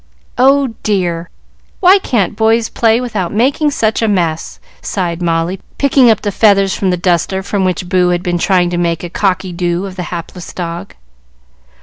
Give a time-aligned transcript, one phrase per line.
[0.39, 1.29] "Oh dear!
[1.79, 6.73] why can't boys play without making such a mess," sighed Molly, picking up the feathers
[6.73, 9.97] from the duster with which Boo had been trying to make a "cocky doo" of
[9.97, 10.95] the hapless dog.